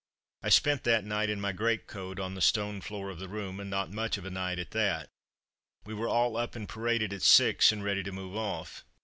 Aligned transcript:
I 0.41 0.49
spent 0.49 0.83
that 0.85 1.05
night 1.05 1.29
in 1.29 1.39
my 1.39 1.51
greatcoat 1.51 2.19
on 2.19 2.33
the 2.33 2.41
stone 2.41 2.81
floor 2.81 3.11
of 3.11 3.19
the 3.19 3.27
room, 3.29 3.59
and 3.59 3.69
not 3.69 3.91
much 3.91 4.17
of 4.17 4.25
a 4.25 4.31
night 4.31 4.57
at 4.57 4.71
that. 4.71 5.11
We 5.85 5.93
were 5.93 6.07
all 6.09 6.37
up 6.37 6.55
and 6.55 6.67
paraded 6.67 7.13
at 7.13 7.21
six, 7.21 7.71
and 7.71 7.83
ready 7.83 8.01
to 8.01 8.11
move 8.11 8.35
off. 8.35 8.83